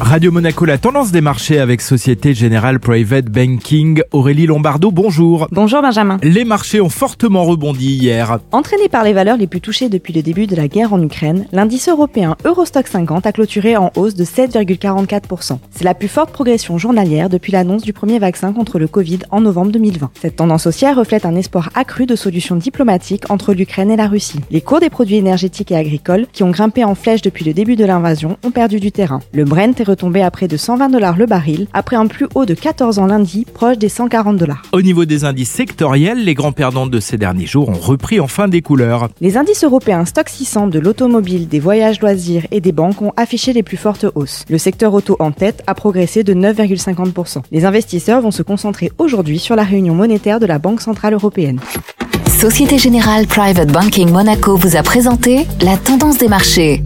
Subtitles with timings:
[0.00, 4.00] Radio Monaco, la tendance des marchés avec Société Générale Private Banking.
[4.12, 5.48] Aurélie Lombardo, bonjour.
[5.50, 6.18] Bonjour Benjamin.
[6.22, 8.38] Les marchés ont fortement rebondi hier.
[8.52, 11.46] Entraîné par les valeurs les plus touchées depuis le début de la guerre en Ukraine,
[11.50, 15.58] l'indice européen Eurostock 50 a clôturé en hausse de 7,44%.
[15.72, 19.40] C'est la plus forte progression journalière depuis l'annonce du premier vaccin contre le Covid en
[19.40, 20.10] novembre 2020.
[20.22, 24.40] Cette tendance haussière reflète un espoir accru de solutions diplomatiques entre l'Ukraine et la Russie.
[24.52, 27.74] Les cours des produits énergétiques et agricoles, qui ont grimpé en flèche depuis le début
[27.74, 29.20] de l'invasion, ont perdu du terrain.
[29.32, 32.44] Le Brent est tombé à près de 120 dollars le baril, après un plus haut
[32.44, 34.62] de 14 ans lundi, proche des 140 dollars.
[34.72, 38.48] Au niveau des indices sectoriels, les grands perdants de ces derniers jours ont repris enfin
[38.48, 39.08] des couleurs.
[39.20, 43.52] Les indices européens Stock 600 de l'automobile, des voyages loisirs et des banques ont affiché
[43.52, 44.44] les plus fortes hausses.
[44.48, 47.42] Le secteur auto en tête a progressé de 9,50%.
[47.50, 51.60] Les investisseurs vont se concentrer aujourd'hui sur la réunion monétaire de la Banque Centrale Européenne.
[52.28, 56.82] Société Générale Private Banking Monaco vous a présenté la tendance des marchés.